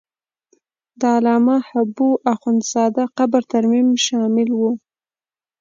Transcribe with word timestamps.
د 0.99 1.01
علامه 1.15 1.57
حبو 1.69 2.09
اخند 2.33 2.61
زاده 2.71 3.05
قبر 3.17 3.41
ترمیم 3.51 3.87
شامل 4.05 4.49
و. 4.59 4.61